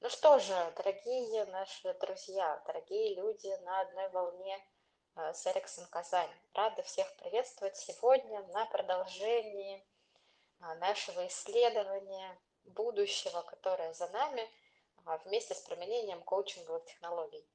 [0.00, 4.62] Ну что же, дорогие наши друзья, дорогие люди на одной волне
[5.16, 9.82] э, с Эриксон Казань, рада всех приветствовать сегодня на продолжении
[10.60, 14.46] а, нашего исследования будущего, которое за нами,
[15.06, 17.48] а, вместе с применением коучинговых технологий.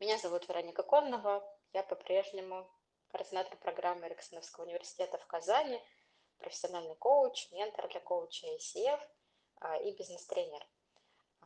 [0.00, 2.66] Меня зовут Вероника Коннова, я по-прежнему
[3.08, 5.78] координатор программы Эриксоновского университета в Казани,
[6.38, 9.00] профессиональный коуч, ментор для коуча ICF
[9.82, 10.66] и бизнес-тренер.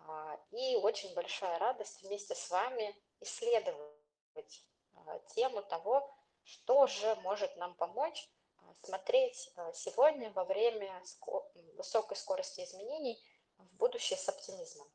[0.09, 6.11] А, и очень большая радость вместе с вами исследовать а, тему того,
[6.45, 8.27] что же может нам помочь
[8.83, 11.03] смотреть сегодня во время
[11.77, 13.23] высокой скорости изменений
[13.59, 14.91] в будущее с оптимизмом.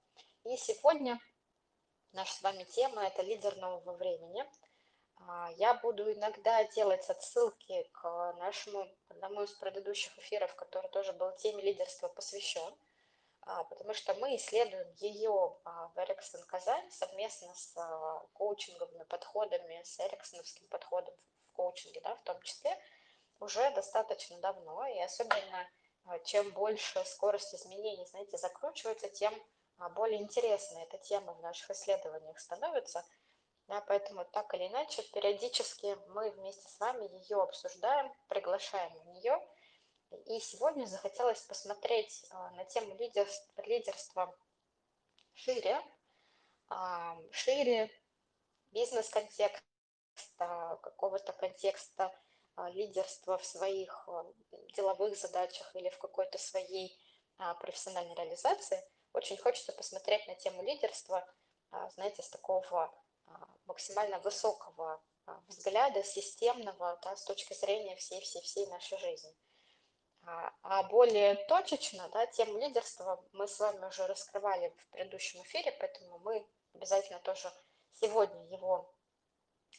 [0.45, 1.19] И сегодня
[2.11, 4.45] наша с вами тема– это лидер нового времени.
[5.57, 11.61] Я буду иногда делать отсылки к нашему одному из предыдущих эфиров, который тоже был теме
[11.61, 12.82] лидерства посвящен– а,
[13.45, 19.99] потому что мы исследуем ее а, в Эриксон Казань совместно с а, коучинговыми подходами, с
[19.99, 21.13] эриксоновским подходом
[21.49, 22.77] в коучинге, да, в том числе,
[23.39, 25.67] уже достаточно давно, и особенно
[26.25, 29.33] чем больше скорость изменений, знаете, закручивается, тем
[29.95, 33.05] более интересной эта тема в наших исследованиях становится.
[33.67, 39.39] Да, поэтому так или иначе, периодически мы вместе с вами ее обсуждаем, приглашаем в нее–
[40.25, 44.35] и сегодня захотелось посмотреть а, на тему лидерства
[45.33, 45.81] шире,
[46.69, 47.91] а, шире
[48.71, 49.61] бизнес-контекста,
[50.81, 52.15] какого-то контекста
[52.55, 54.07] а, лидерства в своих
[54.75, 56.97] деловых задачах или в какой-то своей
[57.59, 58.81] профессиональной реализации.
[59.11, 61.27] Очень хочется посмотреть на тему лидерства,
[61.95, 62.93] знаете, с такого
[63.65, 65.03] максимально высокого
[65.47, 69.35] взгляда, системного, да, с точки зрения всей-всей-всей нашей жизни.
[70.25, 75.71] А, а более точечно, да, тему лидерства мы с вами уже раскрывали в предыдущем эфире,
[75.79, 77.51] поэтому мы обязательно тоже
[77.99, 78.89] сегодня его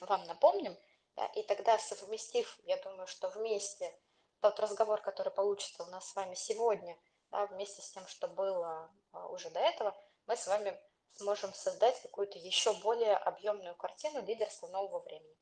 [0.01, 0.77] вам напомним.
[1.17, 3.97] Да, и тогда совместив, я думаю, что вместе
[4.41, 6.99] тот разговор, который получится у нас с вами сегодня,
[7.31, 10.79] да, вместе с тем, что было а, уже до этого, мы с вами
[11.15, 15.37] сможем создать какую-то еще более объемную картину лидерства нового времени.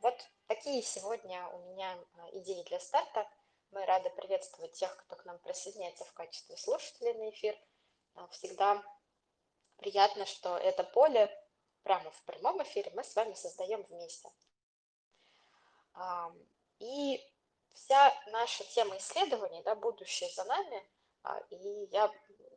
[0.00, 0.16] Вот
[0.46, 3.28] такие сегодня у меня а, идеи для старта–
[3.72, 7.58] мы рады приветствовать тех, кто к нам присоединяется в качестве слушателей на эфир.
[8.14, 8.82] А, всегда
[9.76, 11.30] приятно, что это поле
[11.82, 14.30] прямо в прямом эфире мы с вами создаем вместе.
[16.78, 17.20] И
[17.74, 20.88] вся наша тема исследований, да, будущее за нами,
[21.22, 22.12] а, и я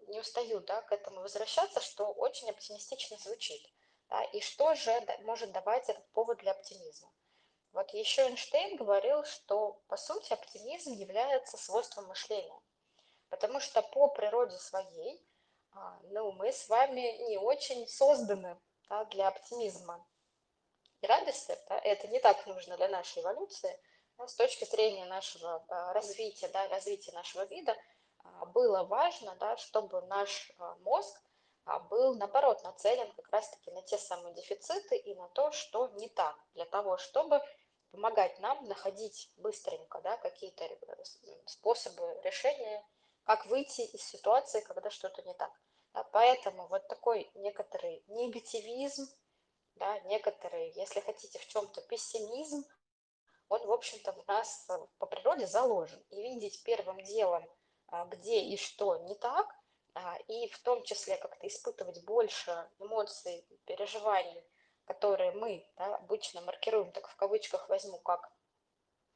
[0.08, 3.62] не устаю да, к этому возвращаться, что очень оптимистично звучит.
[4.10, 7.12] Да, и что же может давать этот повод для оптимизма?
[7.76, 12.58] Вот еще Эйнштейн говорил, что по сути оптимизм является свойством мышления,
[13.28, 15.22] потому что по природе своей
[15.74, 20.08] а, ну, мы с вами не очень созданы да, для оптимизма
[21.02, 21.58] и радости.
[21.68, 23.78] Да, это не так нужно для нашей эволюции.
[24.18, 27.76] Да, с точки зрения нашего а, развития, да, развития нашего вида,
[28.24, 30.50] а, было важно, да, чтобы наш
[30.80, 31.22] мозг
[31.90, 36.38] был, наоборот, нацелен как раз-таки на те самые дефициты и на то, что не так,
[36.54, 37.42] для того, чтобы
[37.96, 40.70] помогать нам находить быстренько да, какие-то
[41.46, 42.86] способы решения,
[43.24, 45.52] как выйти из ситуации, когда что-то не так.
[45.94, 49.08] Да, поэтому вот такой некоторый негативизм,
[49.76, 52.66] да, некоторый, если хотите, в чем-то пессимизм,
[53.48, 56.04] он, в общем-то, в нас э, по природе заложен.
[56.10, 57.48] И видеть первым делом,
[57.88, 59.48] а, где и что не так,
[59.94, 64.44] а, и в том числе как-то испытывать больше эмоций, переживаний,
[64.86, 68.32] которые мы да, обычно маркируем, так в кавычках возьму, как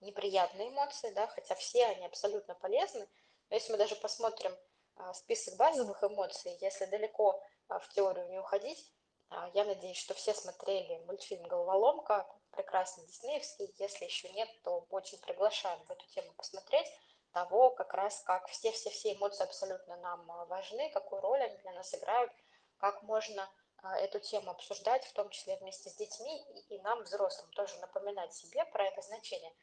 [0.01, 3.07] неприятные эмоции, да, хотя все они абсолютно полезны.
[3.49, 4.55] Но если мы даже посмотрим
[4.95, 8.91] а, список базовых эмоций, если далеко а, в теорию не уходить,
[9.29, 13.73] а, я надеюсь, что все смотрели мультфильм «Головоломка», прекрасный диснеевский.
[13.77, 16.87] Если еще нет, то очень приглашаем в эту тему посмотреть
[17.31, 22.31] того, как раз как все-все-все эмоции абсолютно нам важны, какую роль они для нас играют,
[22.77, 23.47] как можно
[23.83, 28.65] эту тему обсуждать, в том числе вместе с детьми, и нам, взрослым, тоже напоминать себе
[28.65, 29.53] про это значение.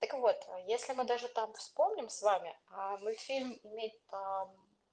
[0.00, 3.94] Так вот, если мы даже там вспомним с вами, а мультфильм имеет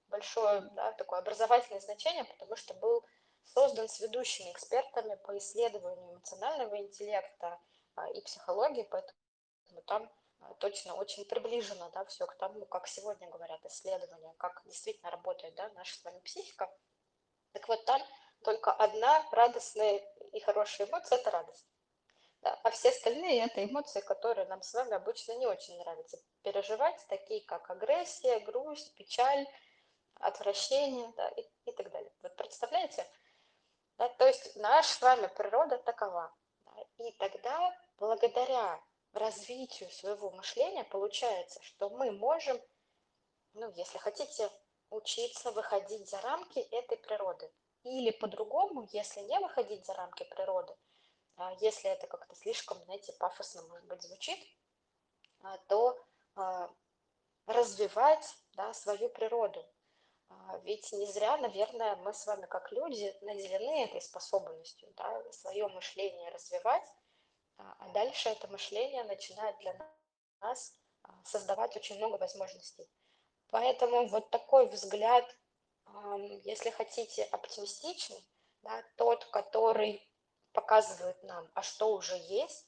[0.10, 3.04] большое да, такое образовательное значение, потому что был
[3.44, 7.60] создан с ведущими экспертами по исследованию эмоционального интеллекта
[7.96, 10.12] а, и психологии, поэтому там
[10.60, 15.70] точно очень приближено да, все к тому, как сегодня говорят исследования, как действительно работает да,
[15.70, 16.72] наша с вами психика.
[17.54, 18.02] Так вот, там
[18.44, 20.02] только одна радостная
[20.32, 21.68] и хорошая эмоция– это радость.
[22.42, 27.06] Да, а все остальные– это эмоции, которые нам с вами обычно не очень нравится переживать,
[27.10, 29.46] такие как агрессия, грусть, печаль,
[30.16, 32.12] отвращение да, и, и так далее.
[32.38, 33.06] представляете?
[33.98, 36.34] Да, то есть наша с вами природа такова.
[36.66, 38.80] Да, и тогда благодаря
[39.14, 42.60] развитию своего мышления получается, что мы можем,
[43.54, 44.50] ну, если хотите,
[44.90, 47.52] учиться выходить за рамки этой природы.
[47.84, 50.76] Или по-другому, если не выходить за рамки природы,
[51.38, 54.40] а если это как-то слишком, знаете, пафосно, может быть, звучит,
[55.42, 55.98] а, то
[56.36, 56.70] а,
[57.46, 59.66] развивать да, свою природу.
[60.64, 66.30] Ведь не зря, наверное, мы с вами как люди наделены этой способностью, да, свое мышление
[66.30, 66.88] развивать,
[67.58, 69.76] а дальше это мышление начинает для
[70.40, 70.78] нас
[71.26, 72.88] создавать очень много возможностей.
[73.50, 75.26] Поэтому вот такой взгляд,
[76.44, 78.24] если хотите, оптимистичный,
[78.62, 80.08] да, тот, который
[80.52, 82.68] показывает нам, а что уже есть,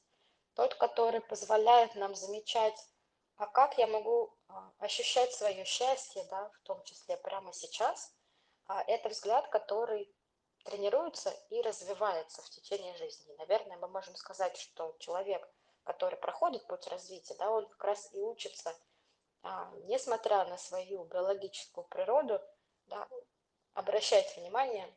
[0.54, 2.88] тот, который позволяет нам замечать,
[3.38, 8.14] а как я могу а, ощущать свое счастье, да, в том числе прямо сейчас,
[8.68, 10.14] а, это взгляд, который
[10.64, 13.34] тренируется и развивается в течение жизни.
[13.38, 15.48] Наверное, мы можем сказать, что человек,
[15.84, 18.76] который проходит путь развития, да, он как раз и учится,
[19.44, 22.40] а, несмотря на свою биологическую природу,
[22.92, 23.08] да,
[23.74, 24.88] обращать внимание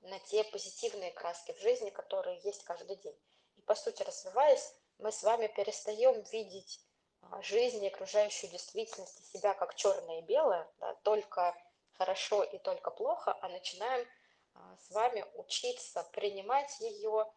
[0.00, 3.18] на те позитивные краски в жизни, которые есть каждый день.
[3.56, 6.80] И по сути, развиваясь, мы с вами перестаем видеть
[7.22, 11.54] а, жизнь и окружающую действительность и себя как черное и белое, да, только
[11.98, 14.06] хорошо и только плохо, а начинаем
[14.54, 17.30] а, с вами учиться принимать ее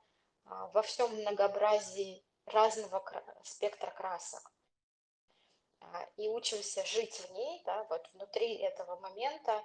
[0.46, 3.04] а, во всем многообразии разного
[3.44, 4.53] спектра красок.
[6.18, 9.64] И учимся жить в ней, да, вот внутри этого момента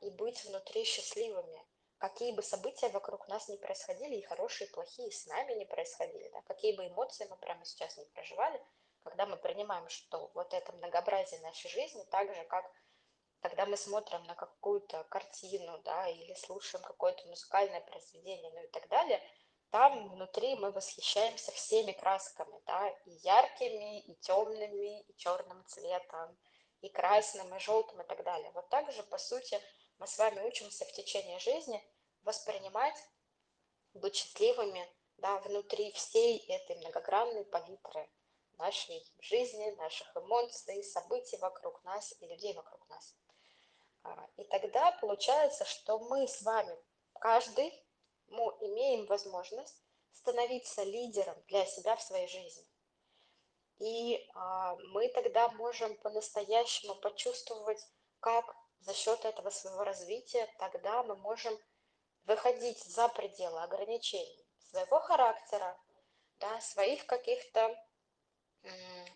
[0.00, 1.66] и быть внутри счастливыми.
[1.98, 6.28] Какие бы события вокруг нас не происходили, и хорошие, и плохие, с нами не происходили,
[6.30, 8.60] да, какие бы эмоции мы прямо сейчас не проживали,
[9.04, 12.70] когда мы принимаем, что вот это многообразие нашей жизни, так же, как
[13.40, 18.88] когда мы смотрим на какую-то картину, да, или слушаем какое-то музыкальное произведение, ну и так
[18.88, 19.22] далее,
[19.74, 26.38] там внутри мы восхищаемся всеми красками, да, и яркими, и темными, и черным цветом,
[26.80, 28.52] и красным, и желтым, и так далее.
[28.52, 29.60] Вот так же, по сути,
[29.98, 31.84] мы с вами учимся в течение жизни
[32.22, 32.94] воспринимать,
[33.94, 38.08] быть счастливыми да, внутри всей этой многогранной палитры
[38.58, 43.16] нашей жизни, наших эмоций, событий вокруг нас и людей вокруг нас.
[44.04, 46.78] А, и тогда получается, что мы с вами,
[47.18, 47.83] каждый,
[48.34, 49.82] мы имеем возможность
[50.12, 52.66] становиться лидером для себя в своей жизни.
[53.78, 57.84] И а, мы тогда можем по-настоящему почувствовать,
[58.20, 61.58] как за счет этого своего развития тогда мы можем
[62.24, 65.78] выходить за пределы ограничений своего характера,
[66.40, 67.76] да, своих каких-то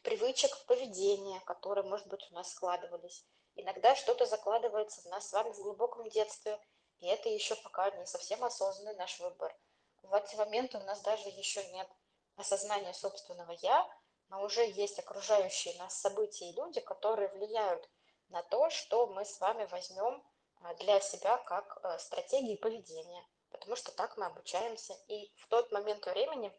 [0.02, 3.24] привычек поведения, которые, может быть, у нас складывались.
[3.54, 6.58] Иногда что-то закладывается в нас с вами в глубоком детстве,
[7.00, 9.54] и это еще пока не совсем осознанный наш выбор.
[10.02, 11.88] В эти моменты у нас даже еще нет
[12.36, 13.88] осознания собственного «я»,
[14.28, 17.88] но уже есть окружающие нас события и люди, которые влияют
[18.28, 20.22] на то, что мы с вами возьмем
[20.60, 24.94] а, для себя как э, стратегии поведения, потому что так мы обучаемся.
[25.06, 26.52] И в тот момент времени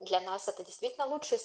[0.00, 1.40] для нас это действительно лучшие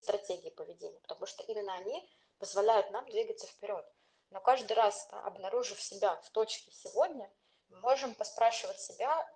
[0.00, 3.86] стратегии поведения, потому что именно они позволяют нам двигаться вперед.
[4.30, 7.30] Но каждый раз, обнаружив себя в точке сегодня,
[7.70, 9.28] можем поспрашивать себя,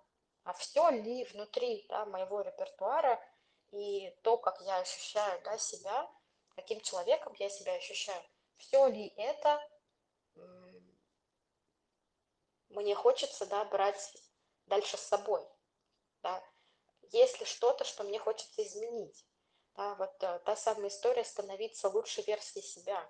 [0.44, 3.22] а все ли внутри да, моего репертуара
[3.70, 6.10] и то, как я ощущаю да, себя,
[6.54, 8.22] каким человеком я себя ощущаю,
[8.56, 9.60] все ли это
[12.74, 14.12] мне хочется да, брать
[14.66, 15.46] дальше с собой.
[16.22, 16.42] Да?
[17.12, 19.24] Есть ли что-то, что мне хочется изменить?
[19.76, 23.08] Да, вот э, та самая история становиться лучшей версией себя.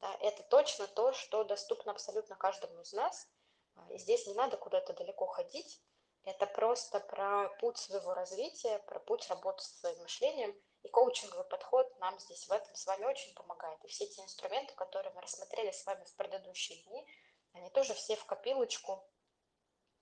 [0.00, 3.28] Да, это точно то, что доступно абсолютно каждому из нас.
[3.78, 5.80] А, и здесь не надо куда-то далеко ходить.
[6.24, 11.98] Это просто про путь своего развития, про путь работы со своим мышлением– и коучинговый подход
[11.98, 13.84] нам здесь в этом с вами очень помогает.
[13.84, 17.06] И все эти инструменты, которые мы рассмотрели с вами в предыдущие дни,
[17.52, 19.04] они тоже все в копилочку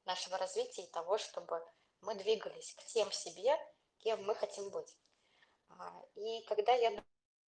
[0.05, 1.65] нашего развития и того, чтобы
[2.03, 3.57] мы двигались к тем себе,
[3.99, 4.95] кем мы хотим быть.
[5.71, 7.03] А, и когда я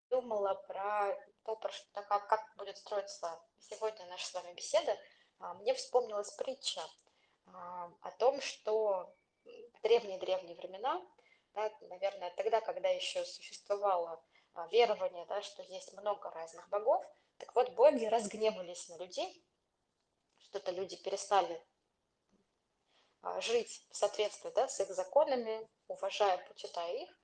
[0.10, 4.98] думала про то, про что, как, как будет строиться сегодня наша с вами беседа,
[5.40, 6.82] мне вспомнилась притча
[7.48, 9.14] а, о том, что
[9.44, 11.02] в древние-древние времена
[11.58, 17.04] да, наверное, тогда, когда еще существовало а, верование, да, что есть много разных богов,
[17.40, 19.44] так вот, боги разгневались на людей,
[20.38, 21.60] что-то люди перестали
[23.24, 27.20] а, жить в соответствии да, с их законами, уважая, почитая их,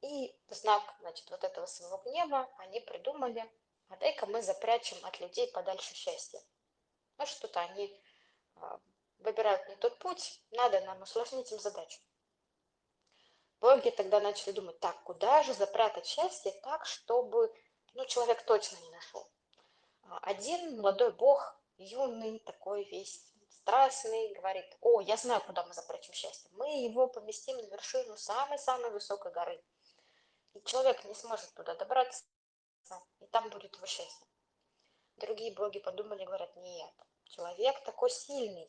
[0.00, 3.48] и в знак, значит, вот этого своего гнева они придумали,
[3.88, 6.40] а дай-ка мы запрячем от людей подальше счастье.
[7.18, 8.00] Ну, что-то они
[8.56, 8.80] а,
[9.18, 12.00] выбирают не тот путь, надо нам усложнить им задачу.
[13.60, 17.54] Боги тогда начали думать, так, куда же запрятать счастье так, чтобы
[17.94, 19.30] ну, человек точно не нашел.
[20.02, 26.12] А, один молодой бог, юный, такой весь страстный, говорит, о, я знаю, куда мы запрячем
[26.12, 26.50] счастье.
[26.52, 29.62] Мы его поместим на вершину самой-самой высокой горы.
[30.52, 32.24] И человек не сможет туда добраться,
[33.20, 34.26] и там будет его счастье.
[35.16, 36.92] Другие боги подумали, говорят, нет,
[37.24, 38.68] человек такой сильный,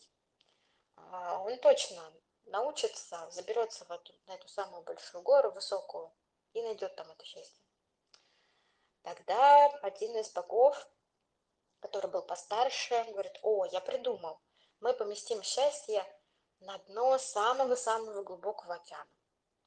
[0.95, 2.13] а, он точно
[2.45, 6.13] научится, заберется в эту, на эту самую большую гору, высокую,
[6.53, 7.63] и найдет там это счастье.
[9.01, 10.87] Тогда один из богов,
[11.79, 14.39] который был постарше, говорит, о, я придумал,
[14.79, 16.05] мы поместим счастье
[16.59, 19.09] на дно самого-самого глубокого океана.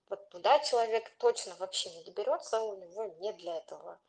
[0.06, 4.00] Вот туда человек точно вообще не доберется, у него нет для этого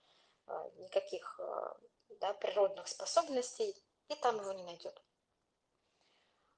[0.78, 1.78] никаких а,
[2.20, 3.76] да, природных способностей,
[4.08, 5.02] и там его не найдет.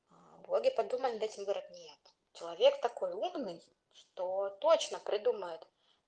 [0.10, 2.00] А, боги подумали над этим, говорят, нет,
[2.33, 5.67] человек такой умный, что точно придумает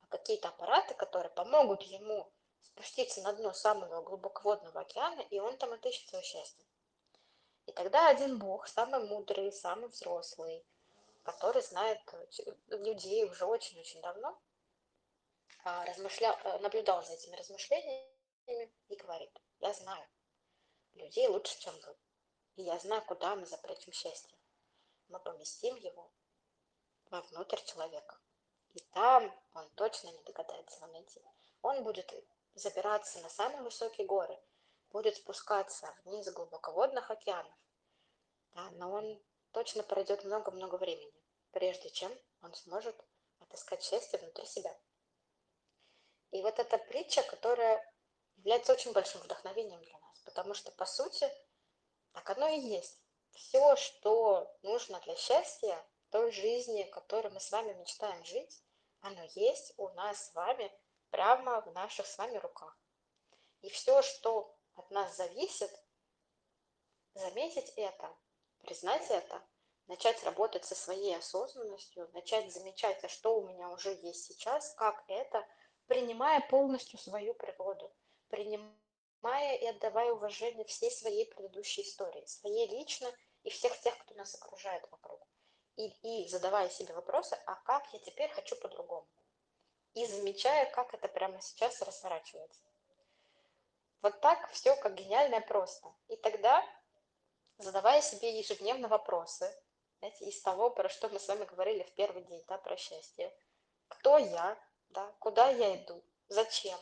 [0.10, 6.08] какие-то аппараты, которые помогут ему спуститься на дно самого глубоководного океана, и он там отыщет
[6.10, 6.66] свое счастье.
[7.66, 10.66] И тогда один бог, самый мудрый, самый взрослый,
[11.24, 12.00] который знает
[12.68, 14.53] людей уже очень-очень давно, а,
[15.64, 20.08] размышлял, э, наблюдал за этими размышлениями и говорит, я знаю
[20.94, 21.96] людей лучше, чем вы.
[22.56, 24.38] И я знаю, куда мы запретим счастье.
[25.08, 26.12] Мы поместим его
[27.10, 28.20] вовнутрь человека.
[28.74, 31.22] И там он точно не догадается его найти.
[31.62, 32.12] Он будет
[32.56, 34.38] забираться на самые высокие горы,
[34.90, 37.54] будет спускаться вниз глубоководных океанов,
[38.54, 41.14] да, но он точно пройдет много-много времени,
[41.52, 42.96] прежде чем он сможет
[43.40, 44.76] отыскать счастье внутри себя.
[46.34, 47.80] И вот эта притча, которая
[48.38, 51.32] является очень большим вдохновением для нас, потому что, по сути,
[52.12, 53.00] так оно и есть.
[53.34, 58.64] Все, что нужно для счастья, той жизни, которой мы с вами мечтаем жить,
[59.02, 60.72] оно есть у нас с вами
[61.12, 62.76] прямо в наших с вами руках.
[63.62, 65.72] И все, что от нас зависит,
[67.14, 68.12] заметить это,
[68.62, 69.40] признать это,
[69.86, 75.04] начать работать со своей осознанностью, начать замечать, а что у меня уже есть сейчас, как
[75.08, 75.46] это,
[75.88, 77.94] принимая полностью свою природу,
[78.30, 83.12] принимая и отдавая уважение всей своей предыдущей истории, своей лично
[83.44, 85.26] и всех тех, кто нас окружает вокруг.
[85.76, 89.08] И, и задавая себе вопросы, а как я теперь хочу по-другому?
[89.94, 92.62] И замечая, как это прямо сейчас разворачивается.
[94.02, 95.94] Вот так все как гениально просто.
[96.10, 96.64] И тогда,
[97.58, 99.50] задавая себе ежедневно вопросы,
[100.00, 103.34] знаете, из того, про что мы с вами говорили в первый день, да, про счастье.
[103.88, 104.58] Кто я,
[104.94, 106.80] да, куда я иду, зачем,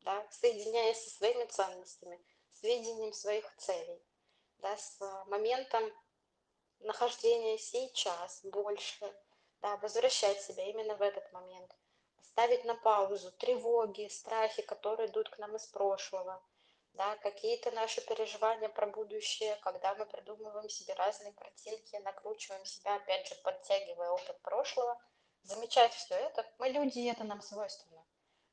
[0.00, 2.20] да, соединяясь со своими ценностями,
[2.50, 4.02] с видением своих целей,
[4.58, 5.90] да, с моментом
[6.80, 9.14] нахождения сейчас больше,
[9.62, 11.74] да, возвращать себя именно в этот момент,
[12.22, 16.42] ставить на паузу тревоги, страхи, которые идут к нам из прошлого,
[16.94, 23.28] да, какие-то наши переживания про будущее, когда мы придумываем себе разные картинки, накручиваем себя, опять
[23.28, 25.00] же, подтягивая опыт прошлого,
[25.42, 28.06] замечать все это, мы люди, и это нам свойственно.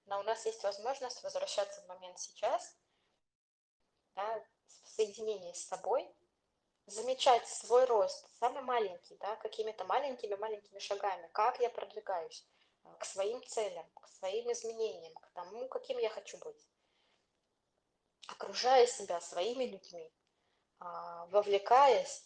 [0.06, 2.76] Но у нас есть возможность возвращаться в момент сейчас,
[4.16, 6.10] да, в соединении с собой,
[6.86, 12.48] замечать свой рост, самый маленький, да, какими-то маленькими-маленькими шагами, как я продвигаюсь,
[13.00, 16.68] к своим целям, к своим изменениям, к тому, каким я хочу быть.
[18.28, 20.12] Окружая себя своими людьми,
[20.80, 22.26] а, вовлекаясь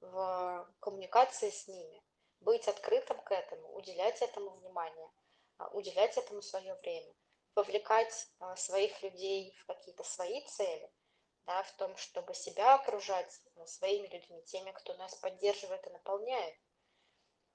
[0.00, 2.03] в коммуникации с ними,
[2.44, 5.10] быть открытым к этому, уделять этому внимание,
[5.58, 7.12] а, уделять этому свое время,
[7.54, 10.92] вовлекать а, своих людей в какие-то свои цели,
[11.46, 16.56] да, в том, чтобы себя окружать своими людьми, теми, кто нас поддерживает и наполняет,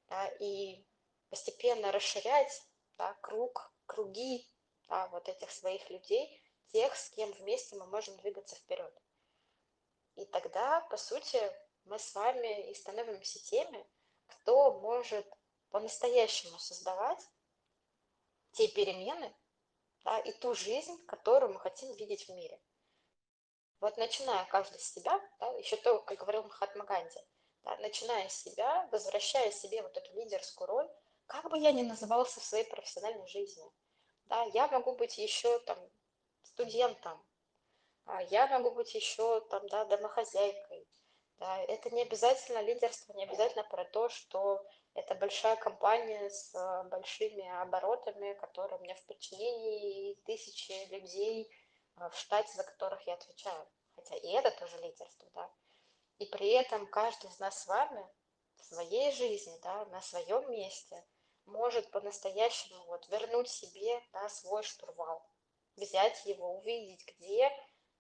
[0.08, 0.86] да, и
[1.30, 2.62] постепенно расширять
[2.98, 4.48] да, круг, круги
[4.88, 8.94] да, вот этих своих людей, тех, с кем вместе мы можем двигаться вперед.
[10.16, 11.40] И тогда, по сути,
[11.86, 13.86] мы с вами и становимся теми,
[14.30, 15.26] кто может
[15.70, 17.24] по-настоящему создавать
[18.54, 19.36] те перемены
[20.04, 22.60] да, и ту жизнь, которую мы хотим видеть в мире.
[23.80, 27.20] Вот начиная каждый с себя, да, еще то, как говорил Махатма Ганди,
[27.64, 30.90] да, начиная с себя, возвращая себе вот эту лидерскую роль,
[31.28, 33.64] как бы я ни назывался в своей профессиональной жизни,
[34.26, 35.78] да, я могу быть еще там
[36.44, 37.24] студентом,
[38.06, 40.88] а я могу быть еще там, да, домохозяйкой,
[41.40, 46.84] да, это не обязательно лидерство, не обязательно про то, что это большая компания с а,
[46.84, 51.50] большими оборотами, которые у меня в подчинении, и тысячи людей
[51.96, 53.68] а, в штате, за которых я отвечаю.
[53.96, 55.50] Хотя и это тоже лидерство, да.
[56.18, 58.06] И при этом каждый из нас с вами
[58.58, 61.06] в своей жизни, да, на своем месте
[61.46, 65.26] может по-настоящему вот вернуть себе да, свой штурвал,
[65.78, 67.50] взять его, увидеть, где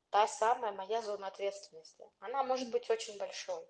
[0.09, 2.09] та самая моя зона ответственности.
[2.19, 3.67] Она может быть очень большой,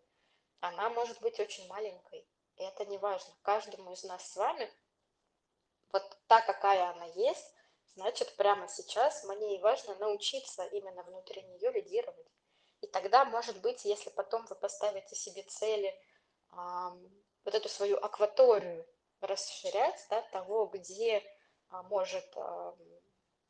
[0.59, 2.27] она может быть очень маленькой.
[2.55, 3.33] И это не важно.
[3.41, 4.71] Каждому из нас с вами,
[5.91, 7.53] вот та, какая она есть,
[7.95, 12.27] значит, прямо сейчас мне и важно научиться именно внутри нее лидировать.
[12.81, 15.97] И тогда, может быть, если потом вы поставите себе цели,
[16.51, 18.85] вот эту свою акваторию
[19.21, 21.23] расширять, да, того, где
[21.69, 22.75] а, может а,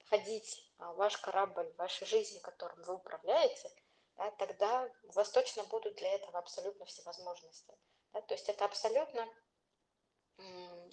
[0.05, 3.71] ходить ваш корабль, вашей жизни, которым вы управляете,
[4.17, 7.77] да, тогда у вас точно будут для этого абсолютно все возможности.
[8.13, 9.27] Да, то есть это абсолютно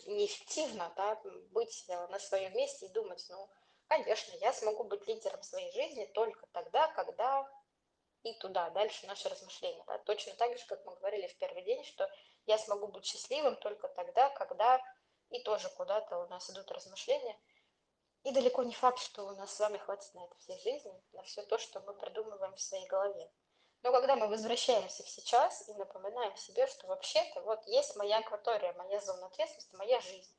[0.06, 3.48] неэффективно да, быть э, на своем месте и думать, ну,
[3.86, 7.48] конечно, я смогу быть лидером своей жизни только тогда, когда
[8.22, 9.84] и туда, дальше наши размышления.
[9.86, 9.98] Да?
[9.98, 12.10] Точно так же, как мы говорили в первый день, что
[12.46, 14.82] я смогу быть счастливым только тогда, когда
[15.30, 17.38] и тоже куда-то у нас идут размышления.
[18.26, 21.22] И далеко не факт, что у нас с вами хватит на это всей жизни, на
[21.22, 23.30] все то, что мы придумываем в своей голове.
[23.84, 28.72] Но когда мы возвращаемся в сейчас и напоминаем себе, что вообще-то вот есть моя акватория,
[28.72, 30.36] моя зона ответственности, моя жизнь.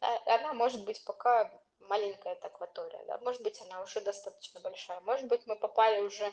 [0.00, 5.00] Да, она может быть пока маленькая эта акватория, да, может быть она уже достаточно большая,
[5.00, 6.30] может быть мы попали уже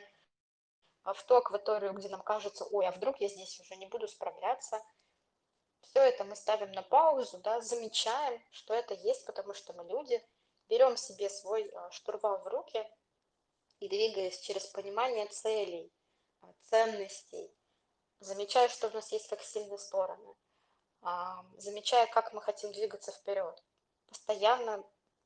[1.05, 4.83] в ту акваторию, где нам кажется, ой, а вдруг я здесь уже не буду справляться.
[5.79, 10.21] Все это мы ставим на паузу, да, замечаем, что это есть, потому что мы люди,
[10.69, 12.85] берем себе свой а, штурвал в руки
[13.79, 15.91] и двигаясь через понимание целей,
[16.41, 17.53] а, ценностей,
[18.19, 20.35] замечая, что у нас есть как сильные стороны,
[21.01, 23.63] а, замечая, как мы хотим двигаться вперед,
[24.07, 24.83] постоянно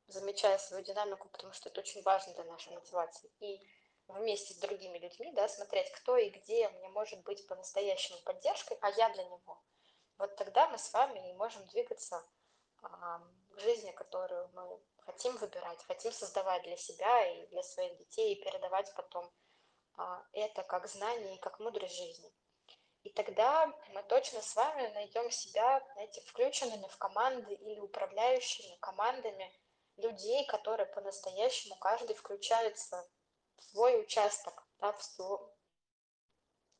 [0.07, 3.31] замечая свою динамику, потому что это очень важно для нашей мотивации.
[3.39, 3.61] И
[4.07, 8.89] вместе с другими людьми, да, смотреть, кто и где мне может быть по-настоящему поддержкой, а
[8.91, 9.61] я для него.
[10.17, 12.23] Вот тогда мы с вами и можем двигаться
[13.61, 18.93] жизни, которую мы хотим выбирать, хотим создавать для себя и для своих детей, и передавать
[18.95, 19.31] потом
[19.95, 22.31] а, это как знание и как мудрость жизни.
[23.03, 29.51] И тогда мы точно с вами найдем себя, знаете, включенными в команды или управляющими командами
[29.97, 33.09] людей, которые по-настоящему каждый включается
[33.57, 35.39] свой участок, да, в, свой,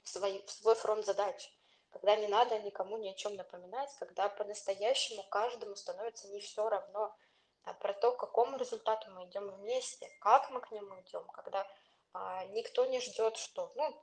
[0.03, 1.51] в, свой, в свой фронт задач,
[1.91, 7.15] когда не надо никому ни о чем напоминать, когда по-настоящему каждому становится не все равно
[7.63, 11.67] а про то, к какому результату мы идем вместе, как мы к нему идем, когда
[12.13, 13.95] а, никто не ждет, что, ну,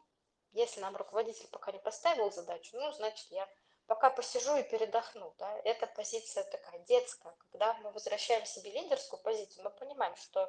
[0.52, 3.48] если нам руководитель пока не поставил задачу, ну, значит, я
[3.86, 9.64] пока посижу и передохну, да, эта позиция такая детская, когда мы возвращаем себе лидерскую позицию,
[9.64, 10.48] мы понимаем, что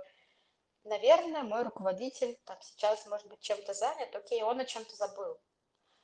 [0.83, 5.39] наверное, мой руководитель там сейчас, может быть, чем-то занят, окей, он о чем-то забыл.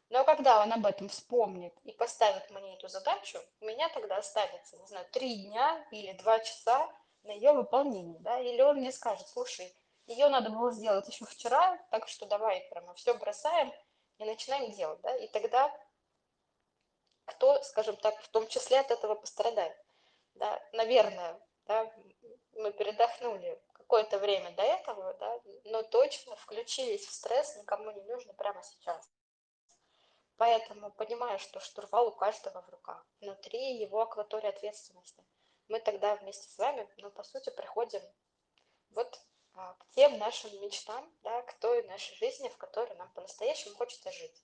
[0.10, 4.78] Но когда он об этом вспомнит и поставит мне эту задачу, у меня тогда останется,
[4.78, 6.88] не знаю, три дня или два часа
[7.24, 11.78] на ее выполнение, да, или он мне скажет, слушай, ее надо было сделать еще вчера,
[11.90, 13.74] так что давай прямо все бросаем
[14.20, 15.76] и начинаем делать, да, и тогда
[17.26, 19.76] кто, скажем так, в том числе от этого пострадает,
[20.36, 21.92] да, наверное, да,
[22.54, 28.34] мы передохнули какое-то время до этого, да, но точно включились в стресс никому не нужно
[28.34, 29.10] прямо сейчас.
[30.38, 35.24] Поэтому понимаю, что штурвал у каждого в руках, внутри его акватории ответственности.
[35.70, 38.02] Мы тогда вместе с вами, ну, по сути, приходим
[38.90, 39.22] вот
[39.54, 44.12] а, к тем нашим мечтам, да, к той нашей жизни, в которой нам по-настоящему хочется
[44.12, 44.44] жить.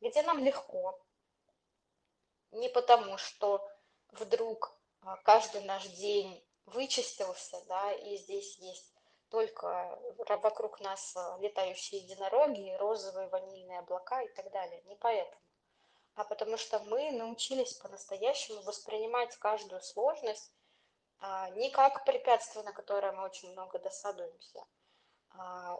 [0.00, 0.98] Где нам легко,
[2.52, 3.68] не потому что
[4.08, 4.72] вдруг
[5.02, 8.95] а, каждый наш день вычистился, да, и здесь есть
[9.36, 9.98] только
[10.42, 14.80] вокруг нас э, летающие единороги, розовые ванильные облака и так далее.
[14.84, 15.42] Не поэтому,
[16.14, 20.50] а потому что мы научились по-настоящему воспринимать каждую сложность
[21.18, 24.64] а, не как препятствие, на которое мы очень много досадуемся,
[25.28, 25.78] а,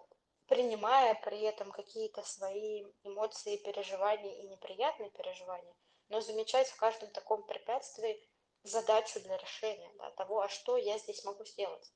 [0.49, 5.75] принимая при этом какие-то свои эмоции, переживания и неприятные переживания,
[6.11, 8.23] но замечать в каждом таком препятствии
[8.65, 11.91] задачу для решения да, того, а что я здесь могу сделать.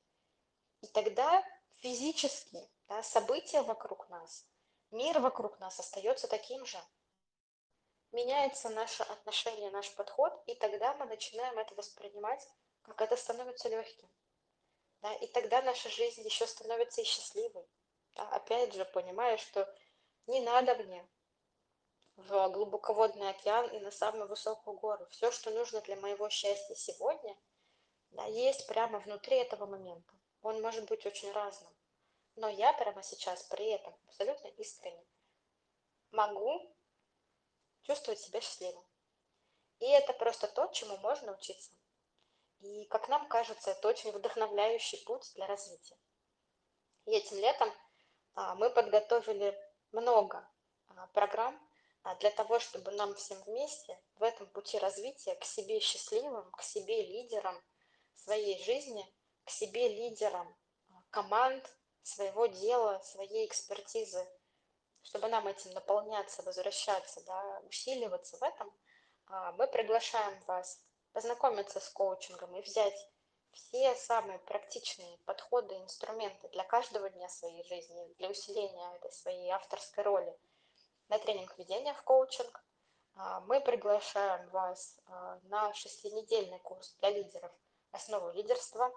[0.81, 1.43] И тогда
[1.81, 4.45] физически да, события вокруг нас,
[4.91, 6.81] мир вокруг нас остается таким же.
[8.11, 12.45] Меняется наше отношение, наш подход, и тогда мы начинаем это воспринимать,
[12.81, 14.09] как это становится легким.
[15.01, 17.67] Да, и тогда наша жизнь еще становится и счастливой.
[18.15, 19.73] Да, опять же, понимая, что
[20.27, 21.07] не надо мне
[22.17, 25.07] в глубоководный океан и на самую высокую гору.
[25.09, 27.37] Все, что нужно для моего счастья сегодня,
[28.11, 30.13] да, есть прямо внутри этого момента.
[30.41, 31.71] Он может быть очень разным.
[32.35, 35.05] Но я прямо сейчас при этом абсолютно искренне
[36.11, 36.75] могу
[37.83, 38.83] чувствовать себя счастливым.
[39.79, 41.71] И это просто то, чему можно учиться.
[42.59, 45.97] И, как нам кажется, это очень вдохновляющий путь для развития.
[47.05, 47.73] И этим летом
[48.35, 49.57] а, мы подготовили
[49.91, 50.47] много
[50.89, 51.59] а, программ
[52.03, 56.61] а, для того, чтобы нам всем вместе в этом пути развития к себе счастливым, к
[56.61, 57.59] себе лидерам
[58.13, 59.03] своей жизни,
[59.51, 60.55] себе лидерам
[61.09, 61.63] команд,
[62.03, 64.25] своего дела, своей экспертизы,
[65.03, 68.73] чтобы нам этим наполняться, возвращаться, да, усиливаться в этом,
[69.57, 70.81] мы приглашаем вас
[71.13, 73.11] познакомиться с коучингом и взять
[73.51, 80.03] все самые практичные подходы, инструменты для каждого дня своей жизни, для усиления этой своей авторской
[80.03, 80.37] роли
[81.09, 82.63] на тренинг введения в коучинг.
[83.15, 87.51] А, мы приглашаем вас а, на шестинедельный курс для лидеров
[87.91, 88.91] «Основы лидерства»,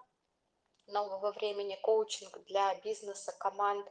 [0.86, 3.86] нового времени, коучинг для бизнеса, команд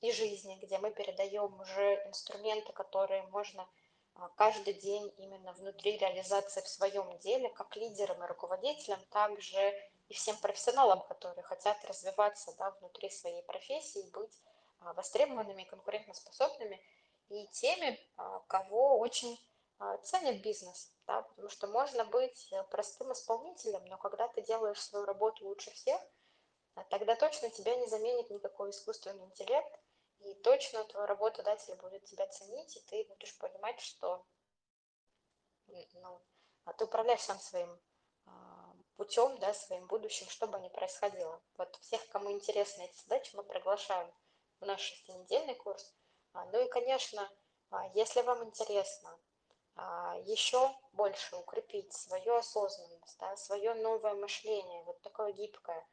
[0.00, 3.68] и жизни, где мы передаем уже инструменты, которые можно
[4.14, 9.74] а, каждый день именно внутри реализации в своем деле, как лидерам и руководителям, также
[10.08, 14.36] и всем профессионалам, которые хотят развиваться да, внутри своей профессии, быть
[14.80, 16.80] а, востребованными, конкурентоспособными,
[17.28, 19.38] и теми, а, кого очень
[20.02, 25.46] ценит бизнес, да, потому что можно быть простым исполнителем, но когда ты делаешь свою работу
[25.46, 25.98] лучше всех,
[26.84, 29.80] тогда точно тебя не заменит никакой искусственный интеллект,
[30.20, 34.24] и точно твой работодатель будет тебя ценить, и ты будешь понимать, что
[35.66, 36.20] ну,
[36.64, 37.80] а ты управляешь сам своим
[38.26, 41.40] а, путем, да, своим будущим, что бы ни происходило.
[41.56, 44.12] Вот всех, кому интересны эти задачи, мы приглашаем
[44.60, 45.94] в наш шестинедельный курс.
[46.32, 47.30] А, ну и, конечно,
[47.94, 49.18] если вам интересно
[50.24, 55.86] еще больше укрепить свою осознанность, да, свое новое мышление, вот такое гибкое,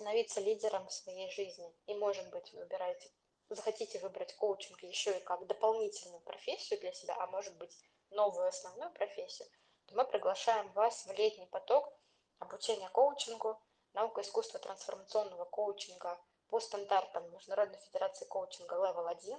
[0.00, 3.10] становиться лидером в своей жизни, и, может быть, выбирайте
[3.50, 7.76] захотите выбрать коучинг еще и как дополнительную профессию для себя, а может быть
[8.10, 9.46] новую основную профессию,
[9.86, 11.92] то мы приглашаем вас в летний поток
[12.38, 13.60] обучения коучингу,
[13.92, 19.38] наука искусства трансформационного коучинга по стандартам Международной Федерации коучинга Level 1,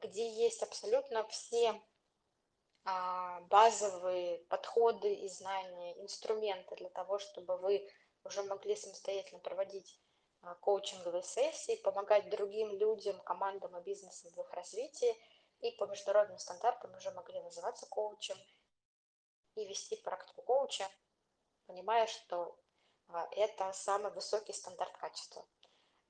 [0.00, 1.78] где есть абсолютно все
[2.84, 7.86] а, базовые подходы и знания, инструменты для того, чтобы вы
[8.24, 10.00] уже могли самостоятельно проводить
[10.42, 15.16] а, коучинговые сессии, помогать другим людям, командам и бизнесам в их развитии,
[15.60, 18.36] и по международным стандартам уже могли называться коучем
[19.54, 20.88] и вести практику коуча,
[21.66, 22.58] понимая, что
[23.08, 25.46] а, это самый высокий стандарт качества.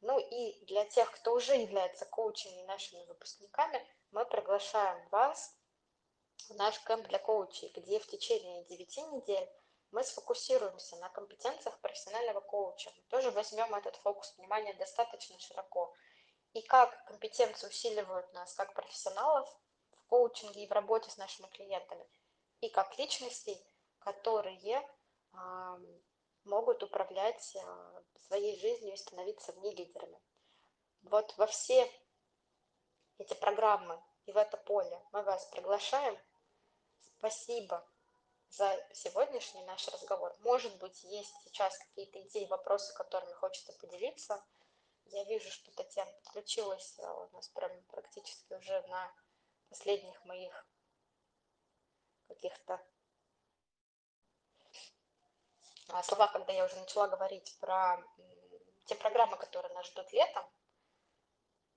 [0.00, 5.54] Ну и для тех, кто уже является коучами и нашими выпускниками, мы приглашаем вас
[6.48, 9.48] в наш кэмп для коучей, где в течение 9 недель
[9.92, 12.90] мы сфокусируемся на компетенциях профессионального коуча.
[12.96, 15.94] Мы тоже возьмем этот фокус внимания достаточно широко.
[16.54, 19.48] И как компетенции усиливают нас как профессионалов
[19.92, 22.06] в коучинге и в работе с нашими клиентами,
[22.60, 23.62] и как личностей,
[23.98, 24.82] которые
[25.32, 25.78] э,
[26.44, 30.20] могут управлять э, своей жизнью и становиться в ней лидерами.
[31.02, 31.90] Вот во все
[33.18, 36.18] эти программы и в это поле мы вас приглашаем.
[37.18, 37.86] Спасибо
[38.52, 40.36] за сегодняшний наш разговор.
[40.40, 44.44] Может быть, есть сейчас какие-то идеи, вопросы, которыми хочется поделиться.
[45.06, 49.10] Я вижу, что Татьяна подключилась а у нас прям практически уже на
[49.70, 50.66] последних моих
[52.28, 52.84] каких-то
[55.88, 58.02] а, словах, когда я уже начала говорить про
[58.84, 60.44] те программы, которые нас ждут летом.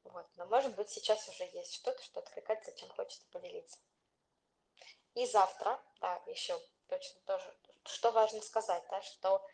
[0.04, 0.28] Вот.
[0.36, 3.80] Но, может быть, сейчас уже есть что-то, что откликается, чем хочется поделиться.
[5.16, 9.46] И завтра, да, еще точно тоже, что важно сказать, да, что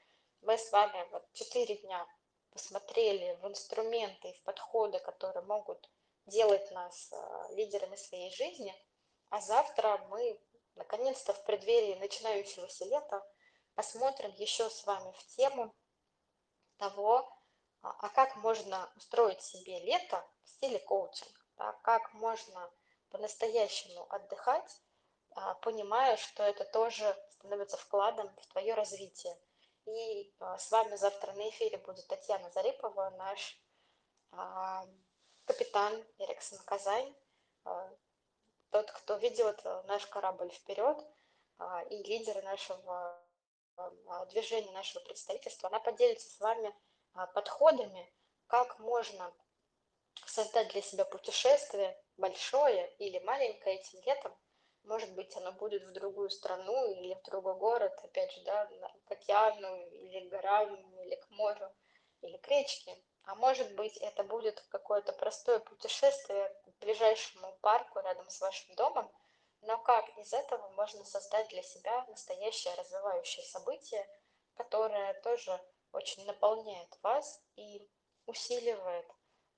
[0.41, 2.08] мы с вами вот 4 дня
[2.50, 5.89] посмотрели в инструменты и в подходы, которые могут
[6.26, 8.76] делать нас э, лидерами своей жизни,
[9.30, 10.39] а завтра мы
[10.76, 13.26] наконец-то в преддверии начинающегося лета
[13.76, 15.74] посмотрим еще с вами в тему
[16.78, 17.32] того,
[17.82, 22.71] а, а как можно устроить себе лето в стиле коучинг, да, как можно
[23.10, 24.82] по-настоящему отдыхать
[25.62, 29.38] понимая, что это тоже становится вкладом в твое развитие.
[29.86, 33.60] И а, с вами завтра на эфире будет Татьяна Зарипова, наш
[34.32, 34.86] а,
[35.46, 37.15] капитан Эриксон Казань,
[38.70, 40.98] тот, кто ведет наш корабль вперед
[41.89, 43.22] и лидер нашего
[44.30, 45.67] движения, нашего представительства.
[45.67, 46.74] Она поделится с вами
[47.34, 48.12] подходами,
[48.48, 49.32] как можно
[50.26, 54.36] создать для себя путешествие большое или маленькое этим летом,
[54.84, 58.67] может быть, оно будет в другую страну или в другой город, опять же, да,
[59.06, 61.74] к океану или к горам, или к морю,
[62.22, 62.98] или к речке.
[63.24, 69.12] А может быть, это будет какое-то простое путешествие к ближайшему парку рядом с вашим домом,
[69.62, 74.08] но как из этого можно создать для себя настоящее развивающее событие,
[74.56, 75.60] которое тоже
[75.91, 77.88] очень наполняет вас и
[78.26, 79.08] усиливает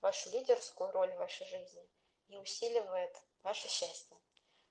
[0.01, 1.87] вашу лидерскую роль в вашей жизни
[2.27, 4.22] и усиливает ваше счастье.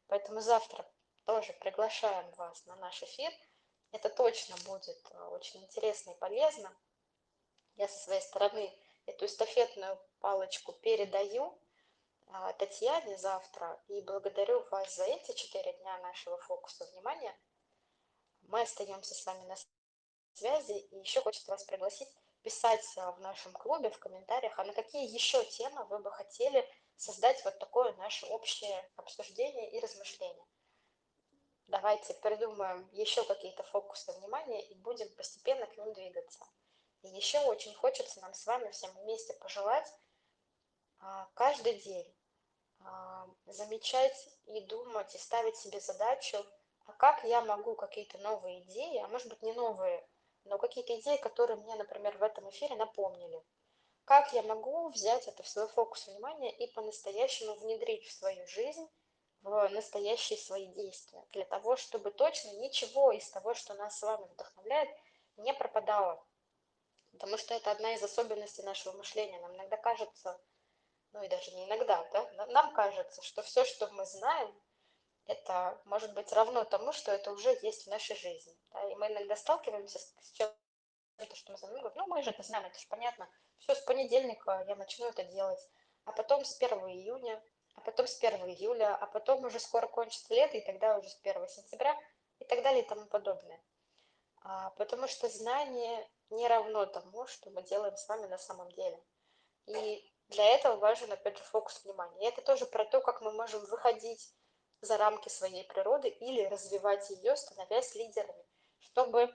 [0.08, 0.86] Поэтому завтра
[1.24, 3.32] тоже приглашаем вас на наш эфир.
[3.92, 6.74] Это точно будет э, очень интересно и полезно.
[7.76, 8.72] Я со своей стороны
[9.06, 11.58] эту эстафетную палочку передаю
[12.28, 17.36] а, Татьяне завтра и благодарю вас за эти четыре дня нашего фокуса внимания.
[18.42, 19.56] Мы остаемся с вами на
[20.34, 22.08] связи и еще хочется вас пригласить
[22.42, 27.44] писать в нашем клубе в комментариях, а на какие еще темы вы бы хотели создать
[27.44, 30.46] вот такое наше общее обсуждение и размышление.
[31.68, 36.44] Давайте придумаем еще какие-то фокусы внимания и будем постепенно к ним двигаться.
[37.02, 39.90] И еще очень хочется нам с вами всем вместе пожелать
[40.98, 42.14] а, каждый день
[42.80, 46.44] а, замечать и думать, и ставить себе задачу,
[46.86, 50.06] а как я могу какие-то новые идеи, а может быть не новые,
[50.44, 53.42] но какие-то идеи, которые мне, например, в этом эфире напомнили,
[54.04, 58.88] как я могу взять это в свой фокус внимания и по-настоящему внедрить в свою жизнь,
[59.42, 64.24] в настоящие свои действия, для того, чтобы точно ничего из того, что нас с вами
[64.24, 64.88] вдохновляет,
[65.36, 66.24] не пропадало.
[67.12, 69.38] Потому что это одна из особенностей нашего мышления.
[69.40, 70.40] Нам иногда кажется,
[71.12, 74.54] ну и даже не иногда, да, нам кажется, что все, что мы знаем,
[75.26, 78.56] это может быть равно тому, что это уже есть в нашей жизни.
[78.70, 78.82] Да?
[78.90, 82.42] И мы иногда сталкиваемся с, с чем-то, что мы знаем, ну, ну мы же это
[82.42, 83.28] знаем, это же понятно.
[83.58, 85.60] Все, с понедельника я начну это делать,
[86.04, 87.42] а потом с 1 июня,
[87.74, 91.18] а потом с 1 июля, а потом уже скоро кончится лето, и тогда уже с
[91.22, 91.96] 1 сентября
[92.38, 93.62] и так далее и тому подобное.
[94.44, 99.00] А, потому что знание не равно тому, что мы делаем с вами на самом деле.
[99.66, 102.20] И для этого важен, опять же, фокус внимания.
[102.20, 104.34] И это тоже про то, как мы можем выходить
[104.82, 108.44] за рамки своей природы или развивать ее, становясь лидерами,
[108.80, 109.32] чтобы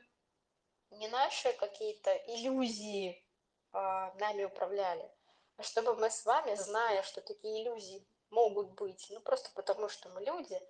[0.91, 3.25] не наши какие-то иллюзии
[3.71, 5.09] а, нами управляли,
[5.55, 10.09] а чтобы мы с вами, зная, что такие иллюзии могут быть, ну просто потому что
[10.09, 10.61] мы люди,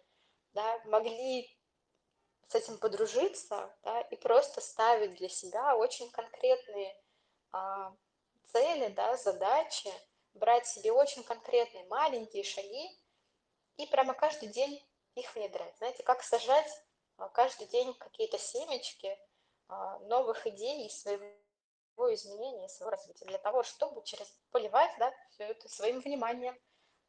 [0.53, 1.49] да, могли
[2.47, 6.95] с этим подружиться, да, и просто ставить для себя очень конкретные
[7.51, 7.95] а,
[8.51, 9.91] цели, да, задачи,
[10.35, 13.01] брать себе очень конкретные маленькие шаги
[13.77, 14.83] и прямо каждый день
[15.15, 15.75] их внедрять.
[15.77, 16.71] Знаете, как сажать
[17.17, 19.17] а, каждый день какие-то семечки
[19.67, 25.45] а, новых идей и своего изменения, своего развития, для того, чтобы через поливать да, все
[25.45, 26.57] это своим вниманием,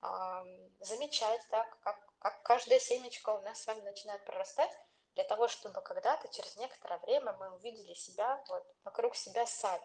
[0.01, 0.45] а,
[0.81, 4.73] замечать, да, как, как каждая семечко у нас с вами начинает прорастать,
[5.15, 9.83] для того, чтобы когда-то, через некоторое время, мы увидели себя, вот, вокруг себя сад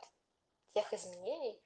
[0.74, 1.60] тех изменений,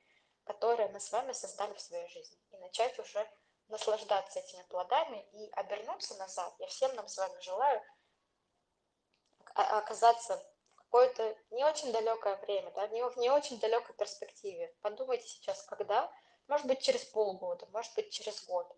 [0.45, 3.29] которые мы с вами создали в своей жизни, и начать уже
[3.69, 6.53] наслаждаться этими плодами и обернуться назад.
[6.59, 7.81] Я всем нам с вами желаю
[9.53, 14.73] оказаться в какое-то не очень далекое время, да, не, не очень далекой перспективе.
[14.81, 16.11] Подумайте сейчас, когда,
[16.47, 18.73] может быть, через полгода, может быть, через год,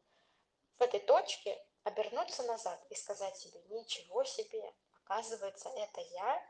[0.77, 4.73] в этой точке обернуться назад и сказать себе, ничего себе,
[5.03, 6.43] оказывается, это я,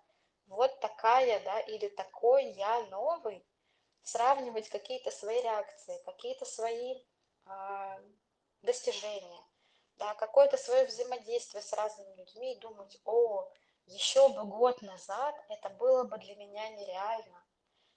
[0.48, 3.46] вот такая, да, или такой я новый,
[4.02, 7.04] сравнивать какие-то свои реакции, какие-то свои
[7.46, 8.00] э,
[8.62, 9.44] достижения,
[9.98, 13.50] да, какое-то свое взаимодействие с разными людьми и думать, о,
[13.86, 17.46] еще бы год назад это было бы для меня нереально.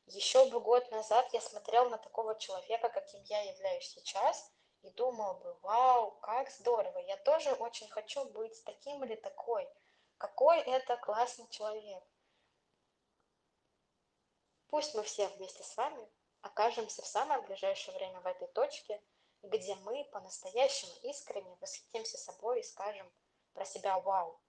[0.07, 4.51] Еще бы год назад я смотрел на такого человека, каким я являюсь сейчас,
[4.83, 9.69] и думал бы, вау, как здорово, я тоже очень хочу быть таким или такой.
[10.19, 12.03] Какой это классный человек.
[14.69, 16.09] Пусть мы все вместе с вами
[16.41, 19.01] окажемся в самое ближайшее время в этой точке,
[19.43, 23.11] где мы по-настоящему искренне восхитимся собой и скажем
[23.53, 24.41] про себя «Вау!».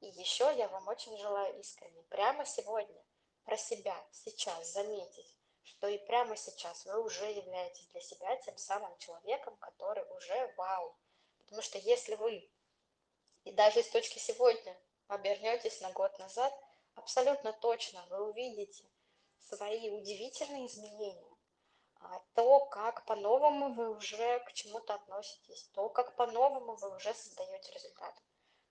[0.00, 3.04] И еще я вам очень желаю искренне прямо сегодня
[3.44, 8.96] про себя сейчас заметить, что и прямо сейчас вы уже являетесь для себя тем самым
[8.98, 10.96] человеком, который уже «Вау!».
[11.38, 12.50] Потому что если вы
[13.44, 14.76] и даже с точки сегодня
[15.08, 16.52] обернетесь на год назад,
[16.94, 18.84] абсолютно точно вы увидите
[19.38, 21.31] свои удивительные изменения,
[22.34, 28.14] то, как по-новому вы уже к чему-то относитесь, то, как по-новому вы уже создаете результат.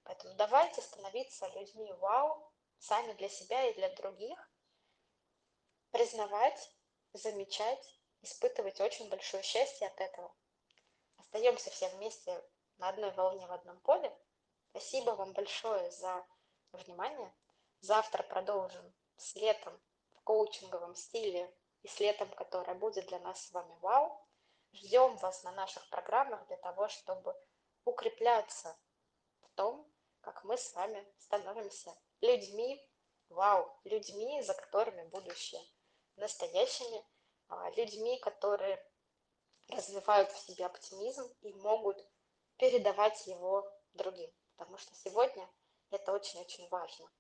[0.04, 4.52] Поэтому давайте становиться людьми вау, сами для себя и для других,
[5.92, 6.72] признавать,
[7.14, 10.34] замечать, испытывать очень большое счастье от этого.
[11.18, 12.44] Остаемся все вместе
[12.78, 14.16] на одной волне в одном поле.
[14.72, 16.26] Спасибо вам большое за
[16.72, 17.34] внимание.
[17.82, 19.80] Завтра продолжим с летом
[20.14, 24.28] в коучинговом стиле и с летом, которое будет для нас с вами вау.
[24.74, 27.36] Ждем вас на наших программах для того, чтобы
[27.84, 28.78] укрепляться
[29.42, 29.92] в том,
[30.22, 32.88] как мы с вами становимся людьми,
[33.30, 35.62] вау, людьми, за которыми будущее,
[36.16, 37.06] настоящими
[37.48, 38.82] а, людьми, которые
[39.68, 41.98] развивают в себе оптимизм и могут
[42.58, 44.32] передавать его другим.
[44.56, 45.50] Потому что сегодня
[45.90, 47.12] это очень-очень важно.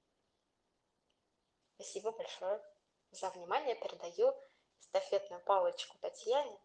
[1.76, 2.64] Спасибо большое
[3.10, 3.76] за внимание.
[3.76, 4.34] Передаю
[4.82, 6.60] эстафетную палочку Татьяне.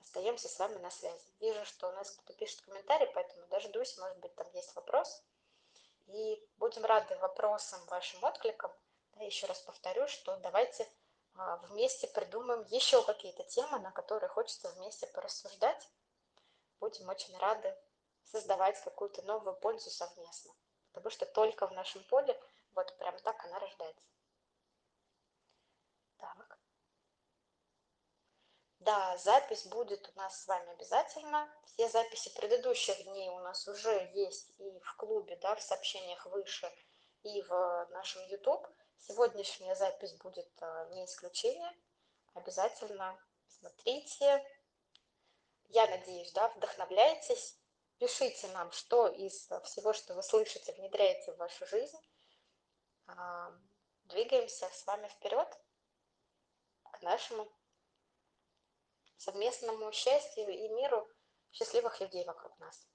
[0.00, 1.26] Остаемся с вами на связи.
[1.40, 5.22] Вижу, что у нас кто-то пишет комментарий, поэтому дождусь, может быть, там есть вопрос.
[6.06, 8.72] И будем рады вопросам, вашим откликам.
[9.12, 10.88] Да, еще раз повторю, что давайте
[11.36, 15.88] а, вместе придумаем еще какие-то темы, на которые хочется вместе порассуждать.
[16.80, 17.76] Будем очень рады
[18.24, 20.52] создавать какую-то новую пользу совместно.
[20.92, 22.40] Потому что только в нашем поле
[22.74, 24.04] вот прям так она рождается.
[26.18, 26.58] Так.
[28.84, 31.50] Да, запись будет у нас с вами обязательно.
[31.64, 36.70] Все записи предыдущих дней у нас уже есть и в клубе, да, в сообщениях выше,
[37.22, 38.68] и в нашем YouTube.
[38.98, 41.72] Сегодняшняя запись будет э, не исключение.
[42.34, 44.44] Обязательно смотрите.
[45.70, 47.58] Я надеюсь, да, вдохновляйтесь.
[47.96, 51.98] Пишите нам, что из всего, что вы слышите, внедряете в вашу жизнь.
[53.06, 53.50] А,
[54.04, 55.48] двигаемся с вами вперед
[56.92, 57.50] к нашему
[59.16, 61.08] совместному счастью и миру
[61.52, 62.86] счастливых людей вокруг нас.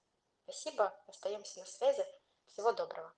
[0.44, 2.06] Спасибо, остаемся на связи.
[2.46, 3.14] Всего доброго.